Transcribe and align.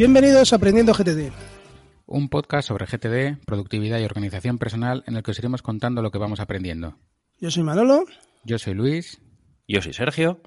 Bienvenidos 0.00 0.54
a 0.54 0.56
Aprendiendo 0.56 0.94
GTD. 0.94 1.30
Un 2.06 2.30
podcast 2.30 2.68
sobre 2.68 2.86
GTD, 2.86 3.44
productividad 3.44 3.98
y 3.98 4.04
organización 4.04 4.56
personal 4.56 5.04
en 5.06 5.14
el 5.14 5.22
que 5.22 5.32
os 5.32 5.38
iremos 5.38 5.60
contando 5.60 6.00
lo 6.00 6.10
que 6.10 6.16
vamos 6.16 6.40
aprendiendo. 6.40 6.96
Yo 7.38 7.50
soy 7.50 7.64
Manolo. 7.64 8.06
Yo 8.42 8.58
soy 8.58 8.72
Luis. 8.72 9.20
Yo 9.68 9.82
soy 9.82 9.92
Sergio. 9.92 10.40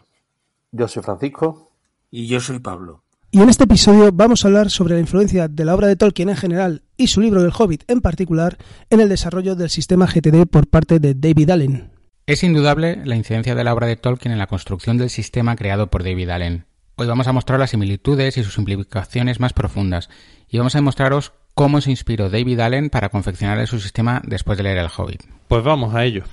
Yo 0.72 0.88
soy 0.88 1.04
Francisco. 1.04 1.72
Y 2.10 2.26
yo 2.26 2.40
soy 2.40 2.58
Pablo. 2.58 3.04
Y 3.30 3.42
en 3.42 3.50
este 3.50 3.66
episodio 3.66 4.12
vamos 4.12 4.44
a 4.44 4.48
hablar 4.48 4.72
sobre 4.72 4.96
la 4.96 5.02
influencia 5.02 5.48
de 5.48 5.66
la 5.66 5.76
obra 5.76 5.86
de 5.86 5.98
Tolkien 5.98 6.30
en 6.30 6.38
general 6.38 6.82
y 6.98 7.06
su 7.06 7.22
libro 7.22 7.44
del 7.44 7.54
Hobbit 7.56 7.84
en 7.88 8.02
particular 8.02 8.58
en 8.90 9.02
el 9.02 9.10
desarrollo 9.10 9.54
del 9.54 9.70
sistema 9.70 10.08
GTD 10.08 10.48
por 10.48 10.68
parte 10.68 10.98
de 10.98 11.14
David 11.14 11.52
Allen. 11.52 11.92
Es 12.26 12.44
indudable 12.44 13.06
la 13.06 13.16
incidencia 13.16 13.54
de 13.54 13.64
la 13.64 13.76
obra 13.76 13.86
de 13.86 13.98
Tolkien 13.98 14.32
en 14.32 14.40
la 14.40 14.48
construcción 14.48 14.98
del 14.98 15.12
sistema 15.12 15.56
creado 15.56 15.92
por 15.92 16.04
David 16.04 16.30
Allen. 16.30 16.66
Hoy 16.96 17.08
vamos 17.08 17.26
a 17.26 17.34
mostrar 17.34 17.60
las 17.60 17.72
similitudes 17.72 18.38
y 18.38 18.44
sus 18.44 18.60
implicaciones 18.60 19.40
más 19.40 19.52
profundas 19.52 20.12
y 20.48 20.60
vamos 20.60 20.76
a 20.76 20.78
demostraros 20.78 21.34
cómo 21.56 21.82
se 21.82 21.90
inspiró 21.90 22.30
David 22.30 22.60
Allen 22.60 22.92
para 22.92 23.10
confeccionar 23.10 23.66
su 23.66 23.80
sistema 23.80 24.22
después 24.24 24.60
de 24.60 24.64
leer 24.64 24.78
el 24.78 24.92
Hobbit. 24.96 25.24
Pues 25.48 25.64
vamos 25.64 25.96
a 25.96 26.06
ello. 26.06 26.24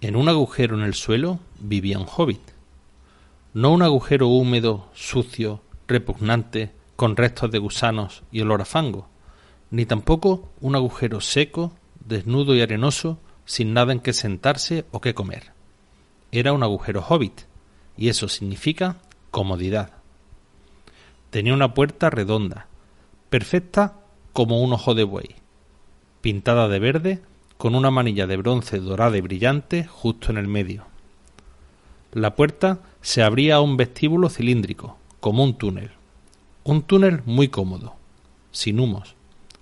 En 0.00 0.16
un 0.16 0.28
agujero 0.28 0.76
en 0.76 0.82
el 0.82 0.94
suelo 0.94 1.38
vivía 1.60 2.00
un 2.00 2.08
hobbit. 2.08 2.40
No 3.54 3.70
un 3.70 3.82
agujero 3.82 4.26
húmedo, 4.26 4.88
sucio, 4.92 5.62
repugnante, 5.86 6.72
con 6.96 7.16
restos 7.16 7.52
de 7.52 7.58
gusanos 7.58 8.24
y 8.32 8.40
olor 8.40 8.62
a 8.62 8.64
fango, 8.64 9.06
ni 9.70 9.86
tampoco 9.86 10.50
un 10.60 10.74
agujero 10.74 11.20
seco, 11.20 11.72
desnudo 12.04 12.56
y 12.56 12.60
arenoso, 12.60 13.20
sin 13.44 13.72
nada 13.72 13.92
en 13.92 14.00
que 14.00 14.14
sentarse 14.14 14.84
o 14.90 15.00
que 15.00 15.14
comer. 15.14 15.52
Era 16.32 16.52
un 16.52 16.64
agujero 16.64 17.04
hobbit, 17.08 17.42
y 17.96 18.08
eso 18.08 18.28
significa 18.28 18.96
comodidad. 19.32 19.90
Tenía 21.30 21.54
una 21.54 21.74
puerta 21.74 22.10
redonda, 22.10 22.68
perfecta 23.30 23.94
como 24.32 24.60
un 24.60 24.72
ojo 24.72 24.94
de 24.94 25.02
buey, 25.02 25.34
pintada 26.20 26.68
de 26.68 26.78
verde, 26.78 27.22
con 27.56 27.74
una 27.74 27.90
manilla 27.90 28.28
de 28.28 28.36
bronce 28.36 28.78
dorada 28.78 29.16
y 29.16 29.20
brillante 29.22 29.84
justo 29.84 30.30
en 30.30 30.36
el 30.36 30.46
medio. 30.46 30.84
La 32.12 32.36
puerta 32.36 32.80
se 33.00 33.22
abría 33.22 33.56
a 33.56 33.60
un 33.62 33.76
vestíbulo 33.76 34.28
cilíndrico, 34.28 34.98
como 35.20 35.42
un 35.42 35.56
túnel. 35.56 35.90
Un 36.64 36.82
túnel 36.82 37.22
muy 37.24 37.48
cómodo, 37.48 37.94
sin 38.50 38.80
humos, 38.80 39.14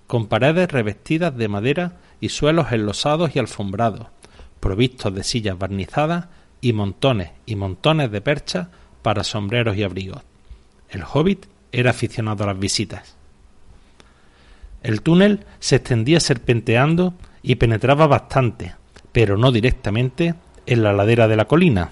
con 0.05 0.27
paredes 0.27 0.69
revestidas 0.69 1.35
de 1.37 1.47
madera 1.47 1.97
y 2.19 2.29
suelos 2.29 2.71
enlosados 2.73 3.35
y 3.35 3.39
alfombrados, 3.39 4.07
provistos 4.59 5.15
de 5.15 5.23
sillas 5.23 5.57
barnizadas 5.57 6.27
y 6.59 6.73
montones 6.73 7.31
y 7.45 7.55
montones 7.55 8.11
de 8.11 8.19
perchas 8.19 8.67
para 9.01 9.23
sombreros 9.23 9.75
y 9.77 9.83
abrigos. 9.83 10.21
El 10.89 11.03
hobbit 11.03 11.45
era 11.71 11.91
aficionado 11.91 12.43
a 12.43 12.47
las 12.47 12.59
visitas. 12.59 13.15
El 14.83 15.01
túnel 15.01 15.45
se 15.59 15.77
extendía 15.77 16.19
serpenteando 16.19 17.13
y 17.43 17.55
penetraba 17.55 18.07
bastante, 18.07 18.75
pero 19.11 19.37
no 19.37 19.51
directamente, 19.51 20.35
en 20.65 20.83
la 20.83 20.93
ladera 20.93 21.27
de 21.27 21.35
la 21.35 21.45
colina. 21.45 21.89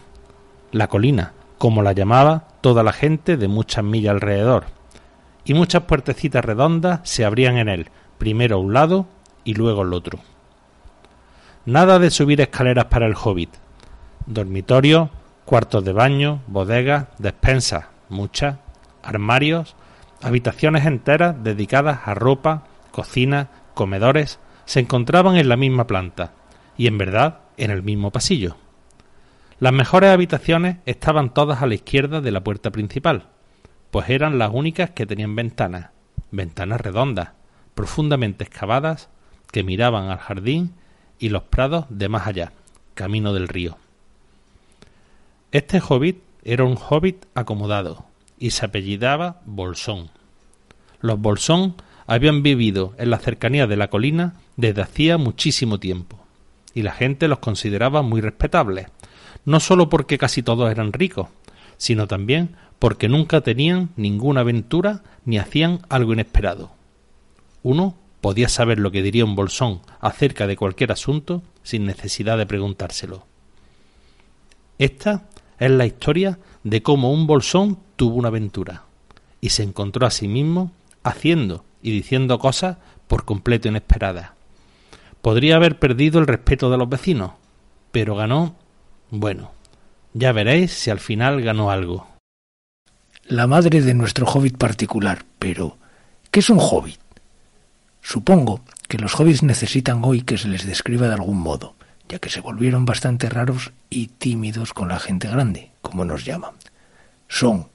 La 0.71 0.87
colina, 0.87 1.33
como 1.57 1.81
la 1.81 1.93
llamaba 1.93 2.47
toda 2.61 2.83
la 2.83 2.93
gente 2.93 3.37
de 3.37 3.47
muchas 3.47 3.83
millas 3.83 4.13
alrededor. 4.13 4.65
Y 5.45 5.53
muchas 5.53 5.83
puertecitas 5.83 6.43
redondas 6.43 7.01
se 7.03 7.25
abrían 7.25 7.57
en 7.57 7.69
él, 7.69 7.89
primero 8.17 8.57
a 8.57 8.59
un 8.59 8.73
lado 8.73 9.07
y 9.43 9.53
luego 9.53 9.81
al 9.81 9.93
otro. 9.93 10.19
Nada 11.65 11.99
de 11.99 12.11
subir 12.11 12.41
escaleras 12.41 12.85
para 12.85 13.05
el 13.05 13.15
hobbit. 13.15 13.49
Dormitorio, 14.25 15.09
cuartos 15.49 15.83
de 15.83 15.93
baño, 15.93 16.43
bodegas, 16.45 17.07
despensas, 17.17 17.85
muchas, 18.07 18.57
armarios, 19.01 19.75
habitaciones 20.21 20.85
enteras 20.85 21.43
dedicadas 21.43 22.01
a 22.05 22.13
ropa, 22.13 22.67
cocina, 22.91 23.49
comedores, 23.73 24.37
se 24.65 24.79
encontraban 24.79 25.37
en 25.37 25.49
la 25.49 25.57
misma 25.57 25.87
planta, 25.87 26.33
y 26.77 26.85
en 26.85 26.99
verdad 26.99 27.39
en 27.57 27.71
el 27.71 27.81
mismo 27.81 28.11
pasillo. 28.11 28.57
Las 29.59 29.73
mejores 29.73 30.11
habitaciones 30.11 30.77
estaban 30.85 31.33
todas 31.33 31.63
a 31.63 31.65
la 31.65 31.73
izquierda 31.73 32.21
de 32.21 32.29
la 32.29 32.43
puerta 32.43 32.69
principal, 32.69 33.29
pues 33.89 34.07
eran 34.11 34.37
las 34.37 34.51
únicas 34.53 34.91
que 34.91 35.07
tenían 35.07 35.35
ventanas, 35.35 35.89
ventanas 36.29 36.79
redondas, 36.79 37.29
profundamente 37.73 38.43
excavadas, 38.43 39.09
que 39.51 39.63
miraban 39.63 40.11
al 40.11 40.19
jardín 40.19 40.75
y 41.17 41.29
los 41.29 41.41
prados 41.41 41.87
de 41.89 42.07
más 42.07 42.27
allá, 42.27 42.51
camino 42.93 43.33
del 43.33 43.47
río. 43.47 43.79
Este 45.51 45.81
hobbit 45.81 46.21
era 46.43 46.63
un 46.63 46.77
hobbit 46.77 47.25
acomodado 47.33 48.05
y 48.37 48.51
se 48.51 48.65
apellidaba 48.65 49.41
Bolsón. 49.45 50.11
Los 51.01 51.19
Bolsón 51.19 51.73
habían 52.05 52.43
vivido 52.43 52.93
en 52.99 53.09
la 53.09 53.17
cercanía 53.17 53.65
de 53.65 53.75
la 53.75 53.89
colina 53.89 54.35
desde 54.57 54.83
hacía 54.83 55.17
muchísimo 55.17 55.79
tiempo, 55.79 56.23
y 56.75 56.83
la 56.83 56.91
gente 56.91 57.27
los 57.27 57.39
consideraba 57.39 58.03
muy 58.03 58.21
respetables, 58.21 58.89
no 59.43 59.59
sólo 59.59 59.89
porque 59.89 60.19
casi 60.19 60.43
todos 60.43 60.69
eran 60.69 60.93
ricos, 60.93 61.29
sino 61.77 62.05
también 62.05 62.55
porque 62.77 63.09
nunca 63.09 63.41
tenían 63.41 63.89
ninguna 63.95 64.41
aventura 64.41 65.01
ni 65.25 65.39
hacían 65.39 65.79
algo 65.89 66.13
inesperado. 66.13 66.69
Uno 67.63 67.95
podía 68.21 68.49
saber 68.49 68.77
lo 68.77 68.91
que 68.91 69.01
diría 69.01 69.25
un 69.25 69.35
bolsón 69.35 69.81
acerca 69.99 70.45
de 70.45 70.57
cualquier 70.57 70.91
asunto 70.91 71.41
sin 71.63 71.85
necesidad 71.85 72.37
de 72.37 72.45
preguntárselo. 72.45 73.25
Esta 74.77 75.27
es 75.59 75.71
la 75.71 75.85
historia 75.85 76.39
de 76.63 76.81
cómo 76.81 77.11
un 77.11 77.27
bolsón 77.27 77.77
tuvo 77.95 78.15
una 78.15 78.29
aventura 78.29 78.83
y 79.41 79.49
se 79.49 79.63
encontró 79.63 80.07
a 80.07 80.11
sí 80.11 80.27
mismo 80.27 80.71
haciendo 81.03 81.63
y 81.81 81.91
diciendo 81.91 82.39
cosas 82.39 82.77
por 83.07 83.25
completo 83.25 83.67
inesperadas. 83.67 84.31
Podría 85.21 85.57
haber 85.57 85.79
perdido 85.79 86.19
el 86.19 86.27
respeto 86.27 86.69
de 86.69 86.77
los 86.77 86.87
vecinos, 86.87 87.31
pero 87.91 88.15
ganó, 88.15 88.55
bueno, 89.09 89.51
ya 90.13 90.31
veréis 90.31 90.71
si 90.71 90.89
al 90.89 90.99
final 90.99 91.41
ganó 91.41 91.71
algo. 91.71 92.07
La 93.25 93.47
madre 93.47 93.81
de 93.81 93.93
nuestro 93.93 94.25
hobbit 94.25 94.57
particular, 94.57 95.25
pero 95.37 95.77
¿qué 96.31 96.39
es 96.39 96.49
un 96.49 96.59
hobbit? 96.59 96.99
Supongo 98.01 98.61
que 98.87 98.97
los 98.97 99.19
hobbits 99.19 99.43
necesitan 99.43 100.01
hoy 100.03 100.21
que 100.21 100.37
se 100.37 100.47
les 100.47 100.65
describa 100.65 101.07
de 101.07 101.13
algún 101.13 101.37
modo, 101.37 101.75
ya 102.09 102.19
que 102.19 102.29
se 102.29 102.41
volvieron 102.41 102.85
bastante 102.85 103.29
raros 103.29 103.71
y 103.89 104.07
tímidos 104.07 104.73
con 104.73 104.89
la 104.89 104.99
gente 104.99 105.29
grande, 105.29 105.71
como 105.81 106.03
nos 106.03 106.25
llaman. 106.25 106.55
Son, 107.27 107.67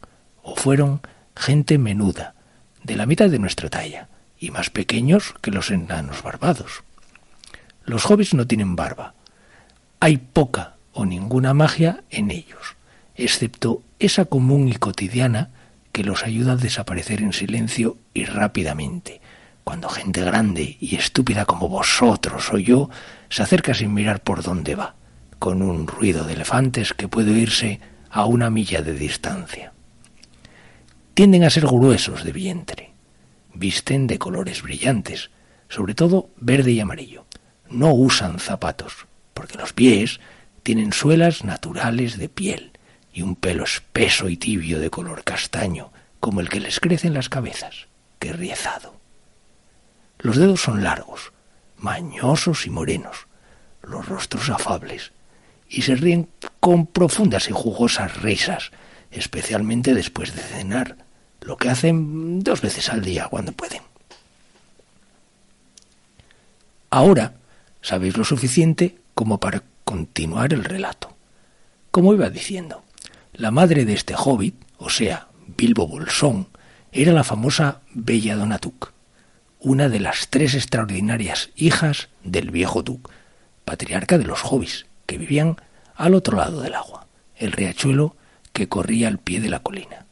o 0.42 0.56
fueron, 0.56 1.00
gente 1.36 1.78
menuda, 1.78 2.34
de 2.82 2.96
la 2.96 3.06
mitad 3.06 3.30
de 3.30 3.38
nuestra 3.38 3.70
talla, 3.70 4.08
y 4.38 4.50
más 4.50 4.70
pequeños 4.70 5.34
que 5.40 5.52
los 5.52 5.70
enanos 5.70 6.22
barbados. 6.22 6.82
Los 7.84 8.04
hobbits 8.10 8.34
no 8.34 8.46
tienen 8.46 8.76
barba. 8.76 9.14
Hay 10.00 10.18
poca 10.18 10.74
o 10.92 11.06
ninguna 11.06 11.54
magia 11.54 12.02
en 12.10 12.30
ellos, 12.30 12.76
excepto 13.14 13.82
esa 14.00 14.24
común 14.24 14.68
y 14.68 14.74
cotidiana 14.74 15.50
que 15.92 16.04
los 16.04 16.24
ayuda 16.24 16.52
a 16.52 16.56
desaparecer 16.56 17.22
en 17.22 17.32
silencio 17.32 17.96
y 18.12 18.24
rápidamente, 18.24 19.20
cuando 19.64 19.88
gente 19.88 20.22
grande 20.22 20.76
y 20.78 20.96
estúpida 20.96 21.46
como 21.46 21.68
vosotros 21.68 22.52
o 22.52 22.58
yo 22.58 22.90
se 23.30 23.42
acerca 23.42 23.74
sin 23.74 23.94
mirar 23.94 24.22
por 24.22 24.42
dónde 24.42 24.74
va, 24.74 24.94
con 25.38 25.62
un 25.62 25.86
ruido 25.86 26.24
de 26.24 26.34
elefantes 26.34 26.92
que 26.92 27.08
puede 27.08 27.32
oírse 27.32 27.80
a 28.10 28.26
una 28.26 28.50
milla 28.50 28.82
de 28.82 28.92
distancia. 28.92 29.72
Tienden 31.14 31.44
a 31.44 31.50
ser 31.50 31.66
gruesos 31.66 32.24
de 32.24 32.32
vientre, 32.32 32.92
visten 33.54 34.06
de 34.06 34.18
colores 34.18 34.62
brillantes, 34.62 35.30
sobre 35.68 35.94
todo 35.94 36.30
verde 36.36 36.72
y 36.72 36.80
amarillo. 36.80 37.24
No 37.70 37.94
usan 37.94 38.38
zapatos, 38.38 39.06
porque 39.32 39.58
los 39.58 39.72
pies 39.72 40.20
tienen 40.62 40.92
suelas 40.92 41.44
naturales 41.44 42.18
de 42.18 42.28
piel 42.28 42.72
y 43.12 43.22
un 43.22 43.36
pelo 43.36 43.64
espeso 43.64 44.28
y 44.28 44.36
tibio 44.36 44.78
de 44.78 44.90
color 44.90 45.24
castaño, 45.24 45.92
como 46.20 46.40
el 46.40 46.48
que 46.48 46.60
les 46.60 46.80
crece 46.80 47.06
en 47.06 47.14
las 47.14 47.28
cabezas, 47.28 47.86
que 48.18 48.32
riezado. 48.32 49.03
Los 50.24 50.38
dedos 50.38 50.62
son 50.62 50.82
largos, 50.82 51.34
mañosos 51.76 52.64
y 52.64 52.70
morenos, 52.70 53.26
los 53.82 54.08
rostros 54.08 54.48
afables, 54.48 55.12
y 55.68 55.82
se 55.82 55.96
ríen 55.96 56.30
con 56.60 56.86
profundas 56.86 57.50
y 57.50 57.52
jugosas 57.52 58.22
risas, 58.22 58.70
especialmente 59.10 59.92
después 59.92 60.34
de 60.34 60.40
cenar, 60.40 60.96
lo 61.42 61.58
que 61.58 61.68
hacen 61.68 62.40
dos 62.40 62.62
veces 62.62 62.88
al 62.88 63.02
día 63.02 63.28
cuando 63.28 63.52
pueden. 63.52 63.82
Ahora 66.88 67.34
sabéis 67.82 68.16
lo 68.16 68.24
suficiente 68.24 68.96
como 69.12 69.40
para 69.40 69.62
continuar 69.84 70.54
el 70.54 70.64
relato. 70.64 71.14
Como 71.90 72.14
iba 72.14 72.30
diciendo, 72.30 72.82
la 73.34 73.50
madre 73.50 73.84
de 73.84 73.92
este 73.92 74.14
hobbit, 74.16 74.54
o 74.78 74.88
sea, 74.88 75.28
Bilbo 75.58 75.86
Bolsón, 75.86 76.48
era 76.92 77.12
la 77.12 77.24
famosa 77.24 77.82
Bella 77.92 78.36
Donatuk, 78.36 78.93
una 79.64 79.88
de 79.88 79.98
las 79.98 80.28
tres 80.28 80.54
extraordinarias 80.54 81.50
hijas 81.56 82.08
del 82.22 82.50
viejo 82.50 82.82
Duc, 82.82 83.10
patriarca 83.64 84.18
de 84.18 84.24
los 84.24 84.44
hobbits, 84.44 84.84
que 85.06 85.16
vivían 85.16 85.56
al 85.96 86.14
otro 86.14 86.36
lado 86.36 86.60
del 86.60 86.74
agua, 86.74 87.06
el 87.36 87.50
riachuelo 87.50 88.14
que 88.52 88.68
corría 88.68 89.08
al 89.08 89.18
pie 89.18 89.40
de 89.40 89.48
la 89.48 89.60
colina. 89.60 90.04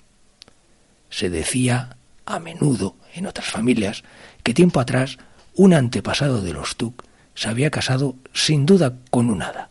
Se 1.11 1.29
decía 1.29 1.99
a 2.25 2.39
menudo, 2.39 2.97
en 3.15 3.27
otras 3.27 3.47
familias, 3.47 4.05
que 4.43 4.55
tiempo 4.55 4.81
atrás 4.81 5.19
un 5.55 5.75
antepasado 5.75 6.41
de 6.41 6.55
los 6.55 6.77
Tuc 6.77 7.05
se 7.35 7.49
había 7.49 7.71
casado 7.71 8.17
sin 8.33 8.65
duda 8.65 8.95
con 9.11 9.29
un 9.29 9.43
hada. 9.43 9.69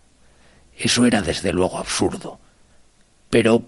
Eso 0.77 1.07
era 1.07 1.23
desde 1.23 1.53
luego 1.53 1.79
absurdo. 1.79 2.39
Pero, 3.31 3.63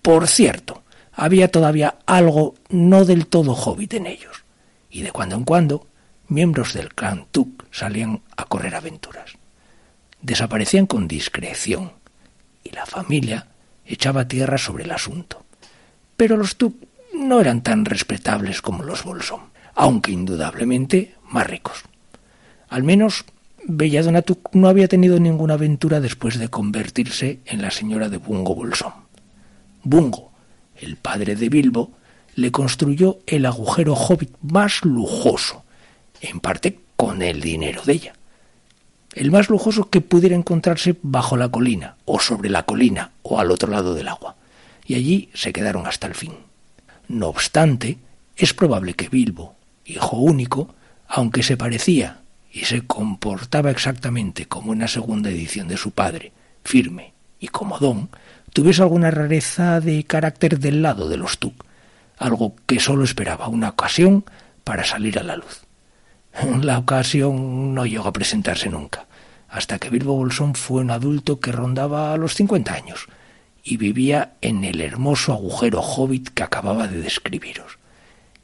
por 0.00 0.28
cierto, 0.28 0.84
había 1.12 1.50
todavía 1.50 1.96
algo 2.06 2.54
no 2.68 3.04
del 3.04 3.26
todo 3.26 3.52
hobbit 3.54 3.94
en 3.94 4.06
ellos, 4.06 4.44
y 4.90 5.02
de 5.02 5.12
cuando 5.12 5.36
en 5.36 5.44
cuando 5.44 5.86
miembros 6.28 6.74
del 6.74 6.94
clan 6.94 7.26
Tuk 7.30 7.64
salían 7.70 8.22
a 8.36 8.44
correr 8.44 8.74
aventuras. 8.74 9.32
Desaparecían 10.22 10.86
con 10.86 11.08
discreción, 11.08 11.92
y 12.62 12.70
la 12.70 12.86
familia 12.86 13.48
echaba 13.86 14.28
tierra 14.28 14.58
sobre 14.58 14.84
el 14.84 14.92
asunto. 14.92 15.44
Pero 16.16 16.36
los 16.36 16.56
Tuk 16.56 16.76
no 17.14 17.40
eran 17.40 17.62
tan 17.62 17.84
respetables 17.84 18.62
como 18.62 18.84
los 18.84 19.04
Bolsón, 19.04 19.40
aunque 19.74 20.12
indudablemente 20.12 21.14
más 21.28 21.46
ricos. 21.46 21.82
Al 22.68 22.82
menos 22.82 23.24
Belladonna 23.66 24.22
Tuk 24.22 24.54
no 24.54 24.68
había 24.68 24.88
tenido 24.88 25.18
ninguna 25.18 25.54
aventura 25.54 26.00
después 26.00 26.38
de 26.38 26.48
convertirse 26.48 27.40
en 27.44 27.62
la 27.62 27.70
señora 27.70 28.08
de 28.08 28.18
Bungo 28.18 28.54
Bolsón. 28.54 28.92
Bungo, 29.82 30.32
el 30.76 30.96
padre 30.96 31.36
de 31.36 31.48
Bilbo, 31.48 31.92
le 32.34 32.52
construyó 32.52 33.18
el 33.26 33.46
agujero 33.46 33.94
hobbit 33.94 34.30
más 34.42 34.84
lujoso, 34.84 35.64
en 36.20 36.40
parte 36.40 36.80
con 36.96 37.22
el 37.22 37.40
dinero 37.40 37.82
de 37.84 37.92
ella. 37.92 38.12
El 39.14 39.30
más 39.30 39.48
lujoso 39.48 39.90
que 39.90 40.00
pudiera 40.00 40.36
encontrarse 40.36 40.96
bajo 41.02 41.36
la 41.36 41.48
colina, 41.48 41.96
o 42.04 42.20
sobre 42.20 42.48
la 42.48 42.64
colina, 42.64 43.10
o 43.22 43.40
al 43.40 43.50
otro 43.50 43.70
lado 43.70 43.94
del 43.94 44.08
agua. 44.08 44.36
Y 44.86 44.94
allí 44.94 45.30
se 45.34 45.52
quedaron 45.52 45.86
hasta 45.86 46.06
el 46.06 46.14
fin. 46.14 46.34
No 47.08 47.28
obstante, 47.28 47.98
es 48.36 48.54
probable 48.54 48.94
que 48.94 49.08
Bilbo, 49.08 49.56
hijo 49.84 50.16
único, 50.16 50.74
aunque 51.08 51.42
se 51.42 51.56
parecía 51.56 52.20
y 52.52 52.60
se 52.60 52.86
comportaba 52.86 53.70
exactamente 53.70 54.46
como 54.46 54.72
en 54.72 54.80
la 54.80 54.88
segunda 54.88 55.30
edición 55.30 55.68
de 55.68 55.76
su 55.76 55.90
padre, 55.90 56.32
firme 56.64 57.12
y 57.40 57.48
comodón, 57.48 58.10
tuviese 58.52 58.82
alguna 58.82 59.10
rareza 59.10 59.80
de 59.80 60.04
carácter 60.04 60.58
del 60.58 60.82
lado 60.82 61.08
de 61.08 61.16
los 61.16 61.38
Tuk, 61.38 61.64
algo 62.20 62.54
que 62.66 62.78
sólo 62.78 63.02
esperaba 63.02 63.48
una 63.48 63.70
ocasión 63.70 64.24
para 64.62 64.84
salir 64.84 65.18
a 65.18 65.24
la 65.24 65.36
luz. 65.36 65.62
La 66.62 66.78
ocasión 66.78 67.74
no 67.74 67.86
llegó 67.86 68.06
a 68.06 68.12
presentarse 68.12 68.68
nunca, 68.68 69.06
hasta 69.48 69.78
que 69.78 69.90
Bilbo 69.90 70.14
Bolsón 70.14 70.54
fue 70.54 70.82
un 70.82 70.90
adulto 70.92 71.40
que 71.40 71.50
rondaba 71.50 72.16
los 72.16 72.34
cincuenta 72.34 72.74
años 72.74 73.08
y 73.64 73.78
vivía 73.78 74.36
en 74.42 74.64
el 74.64 74.80
hermoso 74.80 75.32
agujero 75.32 75.80
hobbit 75.80 76.28
que 76.28 76.42
acababa 76.42 76.86
de 76.86 77.00
describiros, 77.00 77.78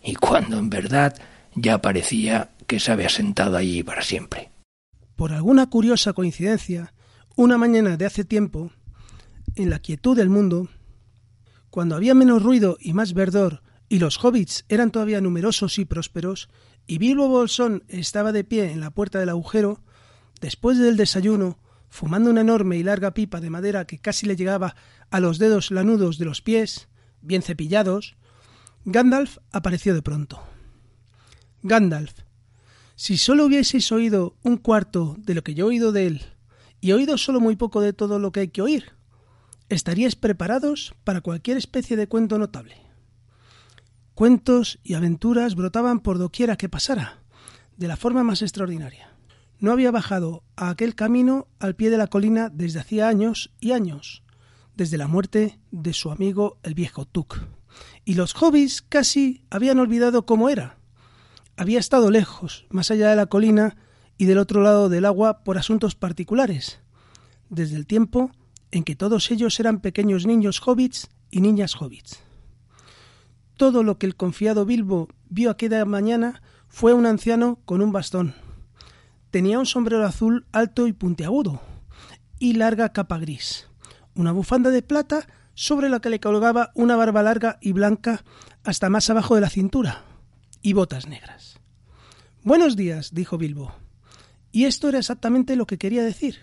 y 0.02 0.14
cuando 0.14 0.58
en 0.58 0.68
verdad 0.68 1.14
ya 1.54 1.80
parecía 1.80 2.50
que 2.66 2.80
se 2.80 2.92
había 2.92 3.08
sentado 3.08 3.56
allí 3.56 3.82
para 3.82 4.02
siempre. 4.02 4.50
Por 5.16 5.32
alguna 5.32 5.68
curiosa 5.68 6.12
coincidencia, 6.12 6.92
una 7.36 7.56
mañana 7.56 7.96
de 7.96 8.06
hace 8.06 8.24
tiempo, 8.24 8.70
en 9.54 9.70
la 9.70 9.78
quietud 9.78 10.16
del 10.16 10.28
mundo, 10.28 10.68
cuando 11.70 11.94
había 11.94 12.14
menos 12.14 12.42
ruido 12.42 12.76
y 12.80 12.92
más 12.92 13.14
verdor, 13.14 13.62
y 13.88 13.98
los 13.98 14.22
hobbits 14.22 14.64
eran 14.68 14.90
todavía 14.90 15.20
numerosos 15.20 15.78
y 15.78 15.84
prósperos, 15.84 16.48
y 16.86 16.98
Bilbo 16.98 17.28
Bolsón 17.28 17.84
estaba 17.88 18.32
de 18.32 18.44
pie 18.44 18.70
en 18.70 18.80
la 18.80 18.90
puerta 18.90 19.18
del 19.18 19.28
agujero, 19.28 19.82
después 20.40 20.78
del 20.78 20.96
desayuno, 20.96 21.58
fumando 21.88 22.30
una 22.30 22.42
enorme 22.42 22.76
y 22.76 22.82
larga 22.82 23.14
pipa 23.14 23.40
de 23.40 23.50
madera 23.50 23.86
que 23.86 23.98
casi 23.98 24.26
le 24.26 24.36
llegaba 24.36 24.76
a 25.10 25.20
los 25.20 25.38
dedos 25.38 25.70
lanudos 25.70 26.18
de 26.18 26.24
los 26.24 26.42
pies, 26.42 26.88
bien 27.22 27.42
cepillados, 27.42 28.16
Gandalf 28.84 29.38
apareció 29.50 29.94
de 29.94 30.02
pronto. 30.02 30.40
Gandalf, 31.62 32.20
si 32.94 33.18
solo 33.18 33.46
hubieseis 33.46 33.90
oído 33.92 34.36
un 34.42 34.56
cuarto 34.56 35.16
de 35.18 35.34
lo 35.34 35.42
que 35.42 35.54
yo 35.54 35.66
he 35.66 35.68
oído 35.68 35.92
de 35.92 36.06
él, 36.06 36.22
y 36.80 36.92
oído 36.92 37.18
solo 37.18 37.40
muy 37.40 37.56
poco 37.56 37.80
de 37.80 37.92
todo 37.92 38.18
lo 38.18 38.30
que 38.32 38.40
hay 38.40 38.48
que 38.48 38.62
oír, 38.62 38.92
estaríais 39.68 40.14
preparados 40.14 40.94
para 41.02 41.20
cualquier 41.20 41.56
especie 41.56 41.96
de 41.96 42.06
cuento 42.06 42.38
notable. 42.38 42.85
Cuentos 44.16 44.78
y 44.82 44.94
aventuras 44.94 45.56
brotaban 45.56 46.00
por 46.00 46.16
doquiera 46.16 46.56
que 46.56 46.70
pasara, 46.70 47.18
de 47.76 47.86
la 47.86 47.98
forma 47.98 48.24
más 48.24 48.40
extraordinaria. 48.40 49.10
No 49.58 49.72
había 49.72 49.90
bajado 49.90 50.42
a 50.56 50.70
aquel 50.70 50.94
camino 50.94 51.48
al 51.58 51.76
pie 51.76 51.90
de 51.90 51.98
la 51.98 52.06
colina 52.06 52.48
desde 52.48 52.80
hacía 52.80 53.08
años 53.08 53.52
y 53.60 53.72
años, 53.72 54.22
desde 54.74 54.96
la 54.96 55.06
muerte 55.06 55.60
de 55.70 55.92
su 55.92 56.10
amigo 56.10 56.56
el 56.62 56.72
viejo 56.72 57.04
Tuk. 57.04 57.40
Y 58.06 58.14
los 58.14 58.32
hobbies 58.32 58.80
casi 58.80 59.44
habían 59.50 59.78
olvidado 59.80 60.24
cómo 60.24 60.48
era. 60.48 60.78
Había 61.58 61.78
estado 61.78 62.10
lejos, 62.10 62.64
más 62.70 62.90
allá 62.90 63.10
de 63.10 63.16
la 63.16 63.26
colina 63.26 63.76
y 64.16 64.24
del 64.24 64.38
otro 64.38 64.62
lado 64.62 64.88
del 64.88 65.04
agua 65.04 65.44
por 65.44 65.58
asuntos 65.58 65.94
particulares, 65.94 66.80
desde 67.50 67.76
el 67.76 67.86
tiempo 67.86 68.30
en 68.70 68.82
que 68.82 68.96
todos 68.96 69.30
ellos 69.30 69.60
eran 69.60 69.80
pequeños 69.80 70.24
niños 70.24 70.66
hobbits 70.66 71.10
y 71.30 71.42
niñas 71.42 71.74
hobbits. 71.78 72.25
Todo 73.56 73.82
lo 73.82 73.98
que 73.98 74.06
el 74.06 74.16
confiado 74.16 74.66
Bilbo 74.66 75.08
vio 75.28 75.50
aquella 75.50 75.84
mañana 75.84 76.42
fue 76.68 76.92
un 76.92 77.06
anciano 77.06 77.58
con 77.64 77.80
un 77.80 77.90
bastón. 77.90 78.34
Tenía 79.30 79.58
un 79.58 79.66
sombrero 79.66 80.04
azul 80.04 80.46
alto 80.52 80.86
y 80.86 80.92
puntiagudo, 80.92 81.62
y 82.38 82.52
larga 82.52 82.92
capa 82.92 83.18
gris, 83.18 83.66
una 84.14 84.32
bufanda 84.32 84.70
de 84.70 84.82
plata 84.82 85.26
sobre 85.54 85.88
la 85.88 86.00
que 86.00 86.10
le 86.10 86.20
colgaba 86.20 86.70
una 86.74 86.96
barba 86.96 87.22
larga 87.22 87.58
y 87.62 87.72
blanca 87.72 88.24
hasta 88.62 88.90
más 88.90 89.08
abajo 89.08 89.34
de 89.34 89.40
la 89.40 89.48
cintura, 89.48 90.04
y 90.60 90.74
botas 90.74 91.08
negras. 91.08 91.58
Buenos 92.42 92.76
días, 92.76 93.14
dijo 93.14 93.38
Bilbo. 93.38 93.74
Y 94.52 94.64
esto 94.64 94.88
era 94.88 94.98
exactamente 94.98 95.56
lo 95.56 95.66
que 95.66 95.78
quería 95.78 96.04
decir. 96.04 96.40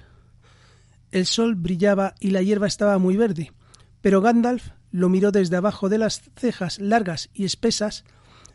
El 1.11 1.27
sol 1.27 1.53
brillaba 1.55 2.15
y 2.19 2.31
la 2.31 2.41
hierba 2.41 2.65
estaba 2.65 2.97
muy 2.97 3.17
verde, 3.17 3.53
pero 4.01 4.19
Gandalf 4.19 4.71
lo 4.93 5.09
miró 5.09 5.31
desde 5.31 5.57
abajo 5.57 5.89
de 5.89 5.97
las 5.97 6.21
cejas 6.37 6.79
largas 6.79 7.31
y 7.33 7.45
espesas, 7.45 8.05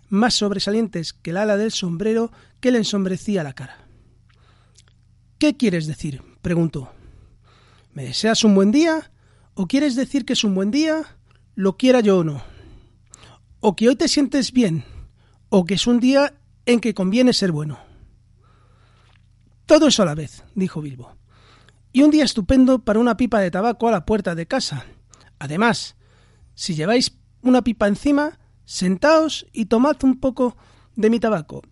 más 0.09 0.35
sobresalientes 0.35 1.13
que 1.13 1.31
el 1.31 1.37
ala 1.37 1.57
del 1.57 1.73
sombrero 1.73 2.31
que 2.61 2.71
le 2.71 2.79
ensombrecía 2.79 3.43
la 3.43 3.55
cara. 3.55 3.89
¿Qué 5.39 5.57
quieres 5.57 5.89
decir? 5.89 6.23
preguntó. 6.41 6.93
¿Me 7.93 8.05
deseas 8.05 8.45
un 8.45 8.55
buen 8.55 8.71
día? 8.71 9.11
¿O 9.55 9.67
quieres 9.67 9.97
decir 9.97 10.25
que 10.25 10.35
es 10.35 10.45
un 10.45 10.55
buen 10.55 10.71
día, 10.71 11.17
lo 11.57 11.77
quiera 11.77 12.01
yo 12.01 12.19
o 12.19 12.25
no? 12.25 12.41
¿O 13.59 13.75
que 13.75 13.89
hoy 13.89 13.97
te 13.97 14.07
sientes 14.07 14.53
bien? 14.53 14.85
¿O 15.49 15.65
que 15.65 15.75
es 15.75 15.89
un 15.89 15.99
día 15.99 16.35
en 16.67 16.79
que 16.79 16.95
conviene 16.95 17.33
ser 17.33 17.51
bueno? 17.51 17.81
Todo 19.67 19.89
eso 19.89 20.05
a 20.05 20.07
la 20.07 20.15
vez, 20.15 20.45
dijo 20.55 20.81
Bilbo. 20.81 21.17
Y 21.93 22.03
un 22.03 22.13
día 22.13 22.25
estupendo 22.25 22.79
para 22.79 23.01
una 23.01 23.17
pipa 23.17 23.41
de 23.41 23.51
tabaco 23.51 23.89
a 23.89 23.91
la 23.93 24.07
puerta 24.07 24.37
de 24.37 24.47
casa. 24.47 24.87
Además, 25.41 25.97
si 26.59 26.75
lleváis 26.75 27.17
una 27.41 27.63
pipa 27.63 27.87
encima, 27.87 28.41
sentaos 28.65 29.47
y 29.53 29.67
tomad 29.67 30.03
un 30.03 30.19
poco 30.19 30.57
de 30.97 31.09
mi 31.09 31.21
tabaco. 31.21 31.63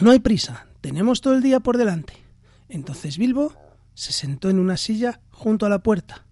No 0.00 0.10
hay 0.10 0.18
prisa, 0.18 0.66
tenemos 0.80 1.20
todo 1.20 1.34
el 1.34 1.42
día 1.42 1.60
por 1.60 1.76
delante. 1.76 2.14
Entonces 2.68 3.16
Bilbo 3.16 3.52
se 3.94 4.12
sentó 4.12 4.50
en 4.50 4.58
una 4.58 4.76
silla 4.76 5.20
junto 5.30 5.66
a 5.66 5.68
la 5.68 5.84
puerta, 5.84 6.26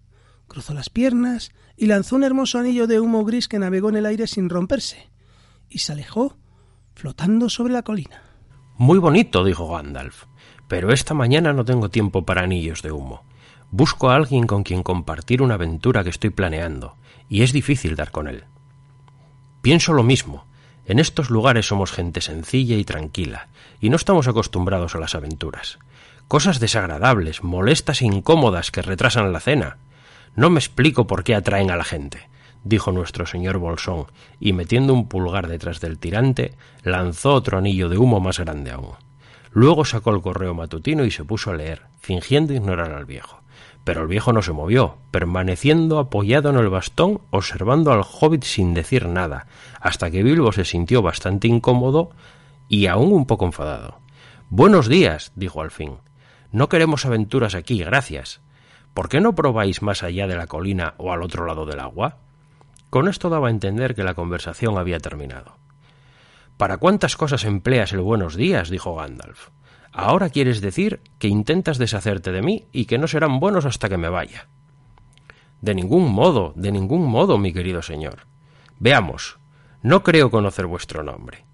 cruzó 0.49 0.73
las 0.73 0.89
piernas 0.89 1.51
y 1.77 1.85
lanzó 1.85 2.17
un 2.17 2.25
hermoso 2.25 2.59
anillo 2.59 2.87
de 2.87 2.99
humo 2.99 3.23
gris 3.23 3.47
que 3.47 3.57
navegó 3.57 3.87
en 3.87 3.95
el 3.95 4.05
aire 4.05 4.27
sin 4.27 4.49
romperse, 4.49 5.09
y 5.69 5.79
se 5.79 5.93
alejó 5.93 6.35
flotando 6.93 7.47
sobre 7.47 7.71
la 7.71 7.83
colina. 7.83 8.21
Muy 8.77 8.99
bonito, 8.99 9.45
dijo 9.45 9.69
Gandalf, 9.69 10.25
pero 10.67 10.91
esta 10.91 11.13
mañana 11.13 11.53
no 11.53 11.63
tengo 11.63 11.87
tiempo 11.87 12.25
para 12.25 12.41
anillos 12.41 12.81
de 12.81 12.91
humo. 12.91 13.23
Busco 13.71 14.09
a 14.09 14.17
alguien 14.17 14.45
con 14.45 14.63
quien 14.63 14.83
compartir 14.83 15.41
una 15.41 15.53
aventura 15.53 16.03
que 16.03 16.09
estoy 16.09 16.31
planeando, 16.31 16.97
y 17.29 17.43
es 17.43 17.53
difícil 17.53 17.95
dar 17.95 18.11
con 18.11 18.27
él. 18.27 18.43
Pienso 19.61 19.93
lo 19.93 20.03
mismo. 20.03 20.45
En 20.85 20.99
estos 20.99 21.29
lugares 21.29 21.67
somos 21.67 21.91
gente 21.91 22.21
sencilla 22.21 22.75
y 22.75 22.83
tranquila, 22.83 23.47
y 23.81 23.89
no 23.89 23.95
estamos 23.95 24.27
acostumbrados 24.27 24.93
a 24.95 24.99
las 24.99 25.15
aventuras. 25.15 25.79
Cosas 26.27 26.59
desagradables, 26.59 27.43
molestas 27.43 28.01
e 28.01 28.05
incómodas 28.05 28.71
que 28.71 28.81
retrasan 28.81 29.33
la 29.33 29.39
cena. 29.39 29.77
No 30.35 30.49
me 30.49 30.59
explico 30.59 31.07
por 31.07 31.23
qué 31.23 31.33
atraen 31.33 31.71
a 31.71 31.77
la 31.77 31.83
gente, 31.83 32.29
dijo 32.63 32.91
nuestro 32.91 33.25
señor 33.25 33.57
Bolsón, 33.57 34.07
y 34.39 34.53
metiendo 34.53 34.93
un 34.93 35.07
pulgar 35.07 35.47
detrás 35.47 35.79
del 35.79 35.97
tirante, 35.97 36.53
lanzó 36.83 37.33
otro 37.33 37.57
anillo 37.57 37.89
de 37.89 37.97
humo 37.97 38.19
más 38.19 38.39
grande 38.39 38.71
aún. 38.71 38.95
Luego 39.51 39.85
sacó 39.85 40.13
el 40.13 40.21
correo 40.21 40.53
matutino 40.53 41.05
y 41.05 41.11
se 41.11 41.23
puso 41.23 41.51
a 41.51 41.55
leer, 41.55 41.83
fingiendo 41.99 42.53
ignorar 42.53 42.91
al 42.91 43.05
viejo. 43.05 43.39
Pero 43.85 44.01
el 44.01 44.07
viejo 44.07 44.33
no 44.33 44.41
se 44.41 44.51
movió, 44.51 44.97
permaneciendo 45.11 45.99
apoyado 45.99 46.49
en 46.49 46.57
el 46.57 46.69
bastón, 46.69 47.21
observando 47.29 47.93
al 47.93 48.01
hobbit 48.03 48.43
sin 48.43 48.73
decir 48.73 49.07
nada, 49.07 49.45
hasta 49.79 50.09
que 50.09 50.23
Bilbo 50.23 50.51
se 50.51 50.65
sintió 50.65 51.03
bastante 51.03 51.47
incómodo 51.47 52.09
y 52.67 52.87
aún 52.87 53.13
un 53.13 53.27
poco 53.27 53.45
enfadado. 53.45 53.99
Buenos 54.49 54.87
días, 54.87 55.31
dijo 55.35 55.61
al 55.61 55.69
fin. 55.69 55.97
No 56.51 56.67
queremos 56.67 57.05
aventuras 57.05 57.53
aquí, 57.53 57.83
gracias. 57.83 58.41
¿Por 58.95 59.07
qué 59.07 59.21
no 59.21 59.35
probáis 59.35 59.83
más 59.83 60.01
allá 60.01 60.25
de 60.25 60.35
la 60.35 60.47
colina 60.47 60.95
o 60.97 61.13
al 61.13 61.21
otro 61.21 61.45
lado 61.45 61.67
del 61.67 61.79
agua? 61.79 62.17
Con 62.89 63.07
esto 63.07 63.29
daba 63.29 63.49
a 63.49 63.51
entender 63.51 63.93
que 63.93 64.03
la 64.03 64.15
conversación 64.15 64.79
había 64.79 64.99
terminado. 64.99 65.57
¿Para 66.57 66.77
cuántas 66.77 67.17
cosas 67.17 67.43
empleas 67.43 67.93
el 67.93 67.99
buenos 67.99 68.35
días? 68.35 68.69
dijo 68.69 68.95
Gandalf. 68.95 69.49
Ahora 69.97 70.29
quieres 70.29 70.59
decir 70.59 70.99
que 71.19 71.29
intentas 71.29 71.77
deshacerte 71.77 72.33
de 72.33 72.41
mí 72.41 72.65
y 72.73 72.83
que 72.83 72.97
no 72.97 73.07
serán 73.07 73.39
buenos 73.39 73.63
hasta 73.63 73.87
que 73.87 73.95
me 73.95 74.09
vaya. 74.09 74.49
De 75.61 75.73
ningún 75.73 76.11
modo, 76.11 76.51
de 76.57 76.73
ningún 76.73 77.07
modo, 77.07 77.37
mi 77.37 77.53
querido 77.53 77.81
señor. 77.81 78.27
Veamos, 78.77 79.39
no 79.81 80.03
creo 80.03 80.29
conocer 80.29 80.65
vuestro 80.65 81.01
nombre. 81.01 81.45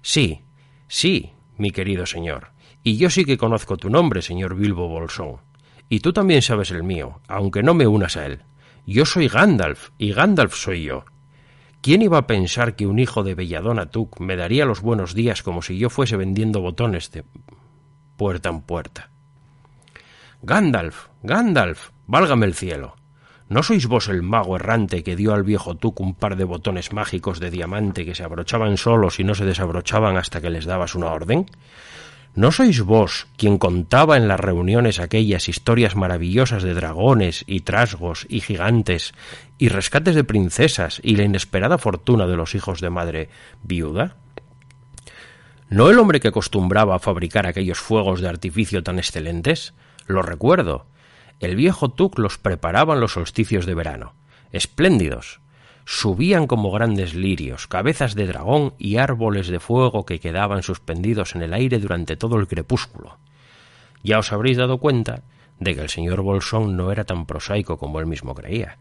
Sí, 0.00 0.42
sí, 0.88 1.34
mi 1.56 1.70
querido 1.70 2.04
señor, 2.04 2.48
y 2.82 2.96
yo 2.96 3.10
sí 3.10 3.24
que 3.24 3.38
conozco 3.38 3.76
tu 3.76 3.90
nombre, 3.90 4.22
señor 4.22 4.56
Bilbo 4.56 4.88
Bolsón. 4.88 5.36
Y 5.88 6.00
tú 6.00 6.12
también 6.12 6.42
sabes 6.42 6.72
el 6.72 6.82
mío, 6.82 7.20
aunque 7.28 7.62
no 7.62 7.74
me 7.74 7.86
unas 7.86 8.16
a 8.16 8.26
él. 8.26 8.42
Yo 8.86 9.06
soy 9.06 9.28
Gandalf, 9.28 9.90
y 9.98 10.12
Gandalf 10.12 10.56
soy 10.56 10.82
yo. 10.82 11.04
¿Quién 11.82 12.00
iba 12.00 12.16
a 12.16 12.28
pensar 12.28 12.76
que 12.76 12.86
un 12.86 13.00
hijo 13.00 13.24
de 13.24 13.34
Belladona 13.34 13.86
Tuk 13.86 14.20
me 14.20 14.36
daría 14.36 14.64
los 14.64 14.82
buenos 14.82 15.14
días 15.14 15.42
como 15.42 15.62
si 15.62 15.78
yo 15.78 15.90
fuese 15.90 16.16
vendiendo 16.16 16.60
botones 16.60 17.10
de 17.10 17.24
puerta 18.16 18.50
en 18.50 18.60
puerta? 18.60 19.10
Gandalf, 20.42 21.08
Gandalf, 21.24 21.90
válgame 22.06 22.46
el 22.46 22.54
cielo. 22.54 22.94
¿No 23.48 23.64
sois 23.64 23.88
vos 23.88 24.06
el 24.06 24.22
mago 24.22 24.54
errante 24.54 25.02
que 25.02 25.16
dio 25.16 25.34
al 25.34 25.42
viejo 25.42 25.74
Tuk 25.74 25.98
un 25.98 26.14
par 26.14 26.36
de 26.36 26.44
botones 26.44 26.92
mágicos 26.92 27.40
de 27.40 27.50
diamante 27.50 28.04
que 28.04 28.14
se 28.14 28.22
abrochaban 28.22 28.76
solos 28.76 29.18
y 29.18 29.24
no 29.24 29.34
se 29.34 29.44
desabrochaban 29.44 30.16
hasta 30.16 30.40
que 30.40 30.50
les 30.50 30.66
dabas 30.66 30.94
una 30.94 31.10
orden? 31.10 31.46
¿No 32.34 32.50
sois 32.50 32.80
vos 32.80 33.26
quien 33.36 33.58
contaba 33.58 34.16
en 34.16 34.26
las 34.26 34.40
reuniones 34.40 35.00
aquellas 35.00 35.50
historias 35.50 35.96
maravillosas 35.96 36.62
de 36.62 36.72
dragones 36.72 37.44
y 37.46 37.60
trasgos 37.60 38.26
y 38.26 38.40
gigantes 38.40 39.12
y 39.58 39.68
rescates 39.68 40.14
de 40.14 40.24
princesas 40.24 40.98
y 41.04 41.16
la 41.16 41.24
inesperada 41.24 41.76
fortuna 41.76 42.26
de 42.26 42.36
los 42.36 42.54
hijos 42.54 42.80
de 42.80 42.88
madre 42.88 43.28
viuda? 43.62 44.16
¿No 45.68 45.90
el 45.90 45.98
hombre 45.98 46.20
que 46.20 46.28
acostumbraba 46.28 46.96
a 46.96 47.00
fabricar 47.00 47.46
aquellos 47.46 47.78
fuegos 47.78 48.22
de 48.22 48.28
artificio 48.28 48.82
tan 48.82 48.98
excelentes? 48.98 49.74
Lo 50.06 50.22
recuerdo. 50.22 50.86
El 51.38 51.54
viejo 51.54 51.90
Tuk 51.90 52.18
los 52.18 52.38
preparaba 52.38 52.94
en 52.94 53.00
los 53.00 53.12
solsticios 53.12 53.66
de 53.66 53.74
verano. 53.74 54.14
Espléndidos, 54.52 55.40
subían 55.84 56.46
como 56.46 56.70
grandes 56.70 57.14
lirios, 57.14 57.66
cabezas 57.66 58.14
de 58.14 58.26
dragón 58.26 58.74
y 58.78 58.96
árboles 58.96 59.48
de 59.48 59.60
fuego 59.60 60.04
que 60.06 60.20
quedaban 60.20 60.62
suspendidos 60.62 61.34
en 61.34 61.42
el 61.42 61.54
aire 61.54 61.78
durante 61.78 62.16
todo 62.16 62.36
el 62.38 62.46
crepúsculo. 62.46 63.18
Ya 64.02 64.18
os 64.18 64.32
habréis 64.32 64.56
dado 64.56 64.78
cuenta 64.78 65.22
de 65.58 65.74
que 65.74 65.82
el 65.82 65.88
señor 65.88 66.22
Bolsón 66.22 66.76
no 66.76 66.90
era 66.90 67.04
tan 67.04 67.26
prosaico 67.26 67.78
como 67.78 68.00
él 68.00 68.06
mismo 68.06 68.34
creía, 68.34 68.78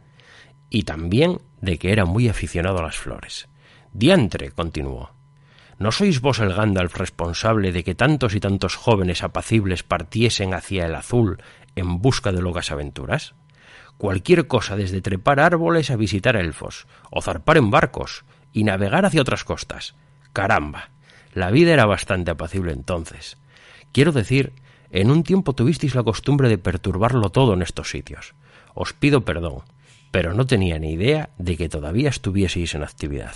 y 0.69 0.83
también 0.83 1.39
de 1.59 1.77
que 1.77 1.91
era 1.91 2.05
muy 2.05 2.27
aficionado 2.29 2.79
a 2.79 2.83
las 2.83 2.97
flores. 2.97 3.47
Diantre, 3.93 4.51
continuó. 4.51 5.11
¿No 5.77 5.91
sois 5.91 6.21
vos 6.21 6.39
el 6.39 6.53
Gandalf 6.53 6.95
responsable 6.95 7.71
de 7.71 7.83
que 7.83 7.95
tantos 7.95 8.35
y 8.35 8.39
tantos 8.39 8.75
jóvenes 8.75 9.23
apacibles 9.23 9.83
partiesen 9.83 10.53
hacia 10.53 10.85
el 10.85 10.95
azul 10.95 11.41
en 11.75 11.99
busca 11.99 12.31
de 12.31 12.41
locas 12.41 12.71
aventuras? 12.71 13.33
Cualquier 13.97 14.47
cosa 14.47 14.75
desde 14.75 15.01
trepar 15.01 15.39
árboles 15.39 15.91
a 15.91 15.95
visitar 15.95 16.35
elfos, 16.35 16.87
o 17.09 17.21
zarpar 17.21 17.57
en 17.57 17.69
barcos, 17.69 18.25
y 18.53 18.63
navegar 18.63 19.05
hacia 19.05 19.21
otras 19.21 19.43
costas. 19.43 19.95
Caramba, 20.33 20.89
la 21.33 21.51
vida 21.51 21.73
era 21.73 21.85
bastante 21.85 22.31
apacible 22.31 22.73
entonces. 22.73 23.37
Quiero 23.91 24.11
decir, 24.11 24.53
en 24.89 25.09
un 25.11 25.23
tiempo 25.23 25.53
tuvisteis 25.53 25.95
la 25.95 26.03
costumbre 26.03 26.49
de 26.49 26.57
perturbarlo 26.57 27.29
todo 27.29 27.53
en 27.53 27.61
estos 27.61 27.89
sitios. 27.89 28.33
Os 28.73 28.93
pido 28.93 29.23
perdón, 29.23 29.61
pero 30.11 30.33
no 30.33 30.45
tenía 30.45 30.79
ni 30.79 30.91
idea 30.91 31.29
de 31.37 31.57
que 31.57 31.69
todavía 31.69 32.09
estuvieseis 32.09 32.75
en 32.75 32.83
actividad. 32.83 33.35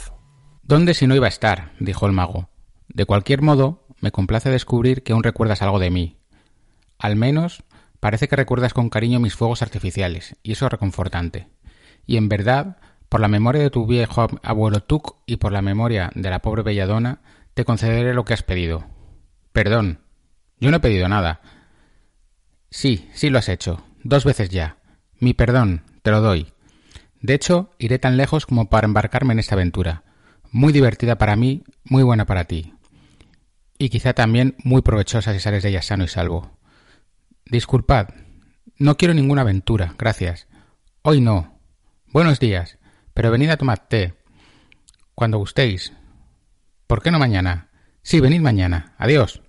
¿Dónde 0.63 0.93
si 0.93 1.07
no 1.07 1.15
iba 1.15 1.27
a 1.27 1.29
estar? 1.29 1.71
dijo 1.79 2.05
el 2.05 2.11
mago. 2.11 2.49
De 2.89 3.05
cualquier 3.05 3.41
modo, 3.41 3.85
me 4.01 4.11
complace 4.11 4.49
descubrir 4.49 5.03
que 5.03 5.13
aún 5.13 5.23
recuerdas 5.23 5.61
algo 5.61 5.79
de 5.79 5.89
mí. 5.89 6.17
Al 6.99 7.15
menos 7.15 7.63
Parece 8.05 8.27
que 8.27 8.35
recuerdas 8.35 8.75
con 8.75 8.91
cariño 8.91 9.19
mis 9.19 9.33
fuegos 9.33 9.63
artificiales, 9.63 10.35
y 10.43 10.51
eso 10.51 10.67
es 10.67 10.71
reconfortante. 10.71 11.47
Y 12.05 12.17
en 12.17 12.29
verdad, 12.29 12.77
por 13.09 13.19
la 13.19 13.27
memoria 13.27 13.63
de 13.63 13.71
tu 13.71 13.87
viejo 13.87 14.27
abuelo 14.43 14.81
Tuk 14.81 15.15
y 15.25 15.37
por 15.37 15.51
la 15.51 15.63
memoria 15.63 16.11
de 16.13 16.29
la 16.29 16.37
pobre 16.37 16.61
Belladona, 16.61 17.21
te 17.55 17.65
concederé 17.65 18.13
lo 18.13 18.23
que 18.23 18.35
has 18.35 18.43
pedido. 18.43 18.85
Perdón. 19.53 20.01
Yo 20.59 20.69
no 20.69 20.77
he 20.77 20.81
pedido 20.81 21.09
nada. 21.09 21.41
Sí, 22.69 23.09
sí 23.15 23.31
lo 23.31 23.39
has 23.39 23.49
hecho. 23.49 23.83
Dos 24.03 24.23
veces 24.23 24.49
ya. 24.49 24.77
Mi 25.17 25.33
perdón, 25.33 25.81
te 26.03 26.11
lo 26.11 26.21
doy. 26.21 26.53
De 27.21 27.33
hecho, 27.33 27.71
iré 27.79 27.97
tan 27.97 28.17
lejos 28.17 28.45
como 28.45 28.69
para 28.69 28.85
embarcarme 28.85 29.33
en 29.33 29.39
esta 29.39 29.55
aventura. 29.55 30.03
Muy 30.51 30.73
divertida 30.73 31.17
para 31.17 31.35
mí, 31.35 31.63
muy 31.83 32.03
buena 32.03 32.27
para 32.27 32.43
ti. 32.43 32.75
Y 33.79 33.89
quizá 33.89 34.13
también 34.13 34.53
muy 34.63 34.83
provechosa 34.83 35.33
si 35.33 35.39
sales 35.39 35.63
de 35.63 35.69
ella 35.69 35.81
sano 35.81 36.03
y 36.03 36.07
salvo. 36.07 36.54
Disculpad. 37.47 38.07
No 38.79 38.97
quiero 38.97 39.13
ninguna 39.13 39.41
aventura, 39.41 39.93
gracias. 39.99 40.47
Hoy 41.03 41.21
no. 41.21 41.59
Buenos 42.07 42.39
días. 42.39 42.79
Pero 43.13 43.29
venid 43.29 43.51
a 43.51 43.57
tomar 43.57 43.87
té. 43.87 44.15
Cuando 45.13 45.37
gustéis. 45.37 45.93
¿Por 46.87 47.03
qué 47.03 47.11
no 47.11 47.19
mañana? 47.19 47.69
Sí, 48.01 48.19
venid 48.19 48.41
mañana. 48.41 48.95
Adiós. 48.97 49.43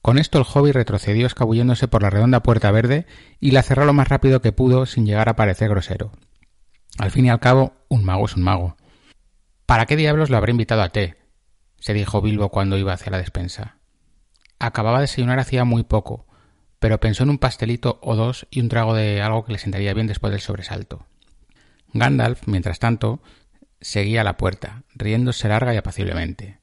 Con 0.00 0.16
esto 0.16 0.38
el 0.38 0.46
hobbit 0.50 0.74
retrocedió 0.74 1.26
escabulléndose 1.26 1.86
por 1.86 2.00
la 2.02 2.08
redonda 2.08 2.42
puerta 2.42 2.70
verde 2.70 3.06
y 3.40 3.50
la 3.50 3.62
cerró 3.62 3.84
lo 3.84 3.92
más 3.92 4.08
rápido 4.08 4.40
que 4.40 4.52
pudo 4.52 4.86
sin 4.86 5.04
llegar 5.04 5.28
a 5.28 5.36
parecer 5.36 5.68
grosero. 5.68 6.12
Al 6.96 7.10
fin 7.10 7.26
y 7.26 7.30
al 7.30 7.40
cabo, 7.40 7.74
un 7.88 8.04
mago 8.04 8.24
es 8.24 8.36
un 8.36 8.42
mago. 8.42 8.78
¿Para 9.66 9.84
qué 9.84 9.96
diablos 9.96 10.30
lo 10.30 10.38
habré 10.38 10.52
invitado 10.52 10.80
a 10.80 10.88
té? 10.88 11.18
se 11.78 11.92
dijo 11.92 12.22
Bilbo 12.22 12.48
cuando 12.48 12.78
iba 12.78 12.94
hacia 12.94 13.12
la 13.12 13.18
despensa. 13.18 13.76
Acababa 14.58 14.98
de 14.98 15.02
desayunar 15.02 15.38
hacía 15.38 15.64
muy 15.64 15.84
poco, 15.84 16.26
pero 16.78 17.00
pensó 17.00 17.24
en 17.24 17.30
un 17.30 17.38
pastelito 17.38 17.98
o 18.02 18.16
dos 18.16 18.46
y 18.50 18.60
un 18.60 18.68
trago 18.68 18.94
de 18.94 19.20
algo 19.20 19.44
que 19.44 19.52
le 19.52 19.58
sentaría 19.58 19.94
bien 19.94 20.06
después 20.06 20.30
del 20.30 20.40
sobresalto. 20.40 21.06
Gandalf, 21.92 22.46
mientras 22.46 22.78
tanto, 22.78 23.20
seguía 23.80 24.20
a 24.20 24.24
la 24.24 24.36
puerta, 24.36 24.82
riéndose 24.94 25.48
larga 25.48 25.74
y 25.74 25.76
apaciblemente. 25.76 26.58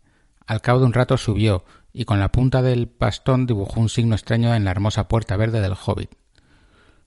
Al 0.46 0.62
cabo 0.62 0.80
de 0.80 0.86
un 0.86 0.94
rato 0.94 1.18
subió 1.18 1.66
y 1.92 2.06
con 2.06 2.20
la 2.20 2.32
punta 2.32 2.62
del 2.62 2.92
bastón 3.00 3.48
dibujó 3.48 3.80
un 3.80 3.90
signo 3.90 4.16
extraño 4.16 4.54
en 4.54 4.66
la 4.66 4.72
hermosa 4.72 5.08
puerta 5.08 5.38
verde 5.38 5.62
del 5.62 5.74
hobbit. 5.74 6.12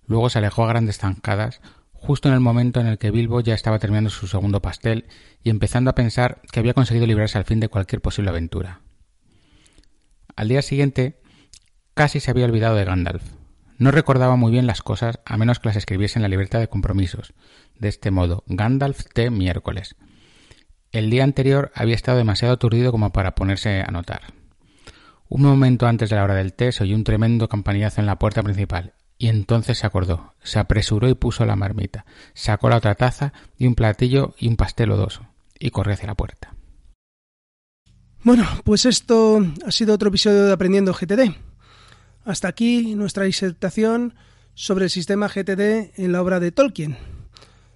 Luego 0.07 0.31
se 0.31 0.39
alejó 0.39 0.65
a 0.65 0.69
grandes 0.69 0.99
zancadas, 0.99 1.61
justo 1.93 2.29
en 2.29 2.35
el 2.35 2.41
momento 2.41 2.81
en 2.81 2.87
el 2.87 2.99
que 2.99 3.11
Bilbo 3.11 3.41
ya 3.41 3.55
estaba 3.55 3.79
terminando 3.79 4.11
su 4.11 4.27
segundo 4.27 4.63
pastel 4.63 5.07
y 5.43 5.51
empezando 5.51 5.91
a 5.91 5.95
pensar 5.95 6.41
que 6.51 6.61
había 6.61 6.75
conseguido 6.75 7.07
librarse 7.07 7.39
al 7.39 7.45
fin 7.45 7.61
de 7.61 7.69
cualquier 7.69 8.01
posible 8.01 8.31
aventura. 8.31 8.81
Al 10.37 10.49
día 10.49 10.63
siguiente, 10.63 11.21
Casi 11.99 12.21
se 12.21 12.31
había 12.31 12.45
olvidado 12.45 12.77
de 12.77 12.85
Gandalf. 12.85 13.25
No 13.77 13.91
recordaba 13.91 14.37
muy 14.37 14.53
bien 14.53 14.69
las 14.69 14.83
cosas 14.83 15.19
a 15.25 15.37
menos 15.37 15.59
que 15.59 15.67
las 15.67 15.75
escribiese 15.75 16.21
en 16.21 16.23
la 16.23 16.29
libertad 16.29 16.61
de 16.61 16.69
compromisos. 16.69 17.35
De 17.77 17.89
este 17.89 18.13
modo, 18.13 18.45
Gandalf 18.47 19.07
T 19.13 19.31
miércoles. 19.31 19.97
El 20.93 21.11
día 21.11 21.25
anterior 21.25 21.73
había 21.75 21.97
estado 21.97 22.19
demasiado 22.19 22.55
aturdido 22.55 22.93
como 22.93 23.11
para 23.11 23.35
ponerse 23.35 23.81
a 23.81 23.91
notar. 23.91 24.33
Un 25.29 25.43
momento 25.43 25.89
antes 25.89 26.09
de 26.09 26.15
la 26.15 26.23
hora 26.23 26.37
del 26.37 26.53
té 26.53 26.71
se 26.71 26.85
oyó 26.85 26.95
un 26.95 27.03
tremendo 27.03 27.49
campanillazo 27.49 28.01
en 28.01 28.07
la 28.07 28.21
puerta 28.21 28.45
principal, 28.45 28.95
y 29.19 29.27
entonces 29.27 29.79
se 29.79 29.87
acordó, 29.89 30.35
se 30.41 30.61
apresuró 30.61 31.09
y 31.09 31.15
puso 31.15 31.47
la 31.47 31.57
marmita, 31.57 32.05
sacó 32.33 32.69
la 32.69 32.77
otra 32.77 32.95
taza 32.95 33.33
y 33.57 33.67
un 33.67 33.75
platillo 33.75 34.37
y 34.39 34.47
un 34.47 34.55
pastel 34.55 34.93
odoso, 34.93 35.27
y 35.59 35.71
corrió 35.71 35.95
hacia 35.95 36.07
la 36.07 36.15
puerta. 36.15 36.55
Bueno, 38.23 38.47
pues 38.63 38.87
esto 38.87 39.45
ha 39.67 39.73
sido 39.73 39.95
otro 39.95 40.11
episodio 40.11 40.45
de 40.45 40.53
Aprendiendo 40.53 40.93
GTD. 40.93 41.48
Hasta 42.29 42.47
aquí 42.47 42.95
nuestra 42.95 43.25
disertación 43.25 44.15
sobre 44.53 44.85
el 44.85 44.91
sistema 44.91 45.29
GTD 45.29 45.99
en 45.99 46.13
la 46.13 46.21
obra 46.21 46.41
de 46.41 46.53
Tolkien. 46.53 46.99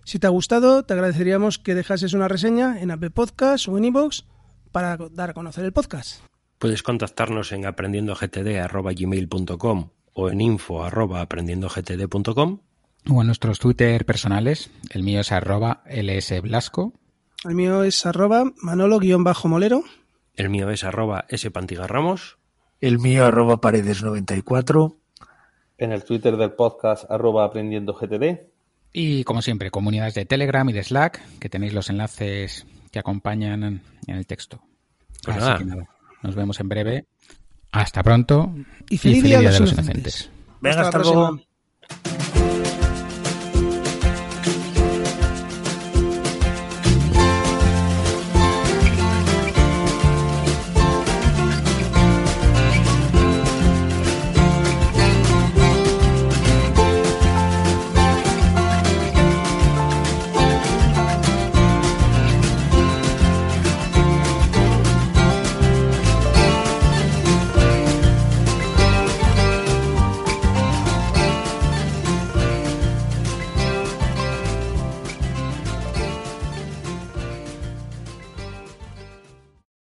Si 0.05 0.19
te 0.19 0.27
ha 0.27 0.31
gustado, 0.31 0.83
te 0.83 0.93
agradeceríamos 0.93 1.59
que 1.59 1.75
dejases 1.75 2.13
una 2.13 2.29
reseña 2.29 2.79
en 2.79 2.91
Apple 2.91 3.09
Podcast 3.09 3.67
o 3.69 3.79
en 3.79 3.87
iVoox 3.87 4.25
para 4.71 4.99
dar 4.99 5.31
a 5.31 5.33
conocer 5.33 5.65
el 5.65 5.73
podcast. 5.73 6.21
Puedes 6.59 6.83
contactarnos 6.83 7.51
en 7.53 7.65
aprendiendogtd.gmail.com 7.65 9.89
o 10.13 10.29
en 10.29 10.41
info.aprendiendogtd.com 10.43 12.59
o 13.09 13.21
en 13.23 13.27
nuestros 13.27 13.59
Twitter 13.59 14.05
personales. 14.05 14.71
El 14.91 15.03
mío 15.03 15.21
es 15.21 15.33
arroba 15.33 15.83
lsblasco. 15.87 16.93
El 17.47 17.55
mío 17.55 17.85
es 17.85 18.05
arroba 18.05 18.53
manolo-molero. 18.61 19.83
El 20.35 20.51
mío 20.51 20.69
es 20.69 20.85
arroba 20.85 21.25
spantigarramos 21.35 22.42
el 22.83 22.99
mío 22.99 23.25
arroba 23.25 23.61
paredes94. 23.61 24.97
En 25.79 25.93
el 25.93 26.05
Twitter 26.05 26.37
del 26.37 26.53
podcast 26.53 27.09
arroba 27.11 27.45
aprendiendo 27.45 27.95
GTD. 27.95 28.41
Y 28.93 29.25
como 29.25 29.41
siempre, 29.41 29.71
comunidades 29.71 30.15
de 30.15 30.27
Telegram 30.27 30.69
y 30.69 30.73
de 30.73 30.83
Slack, 30.83 31.39
que 31.39 31.49
tenéis 31.49 31.73
los 31.73 31.89
enlaces 31.89 32.67
que 32.91 32.99
acompañan 32.99 33.63
en 34.07 34.15
el 34.17 34.27
texto. 34.27 34.61
Pues 35.25 35.37
nada. 35.37 35.61
nos 36.23 36.35
vemos 36.35 36.59
en 36.61 36.69
breve. 36.69 37.07
Hasta 37.71 38.03
pronto 38.03 38.53
y 38.91 38.99
feliz, 38.99 39.23
día, 39.23 39.39
de 39.39 39.45
los, 39.45 39.73
inocentes. 39.73 40.31
Venga, 40.61 40.83
hasta, 40.83 40.99
luego. 40.99 41.41